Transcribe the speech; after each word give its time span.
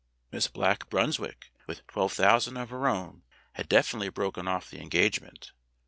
Miss 0.31 0.47
Black 0.47 0.89
Brunswick 0.89 1.51
(with 1.67 1.85
twelve 1.85 2.13
thousand 2.13 2.57
of 2.57 2.71
her 2.71 2.87
own) 2.87 3.21
had 3.53 3.69
definitely 3.69 4.09
broken 4.09 4.47
off 4.47 4.67
the 4.71 4.81
engagement. 4.81 5.51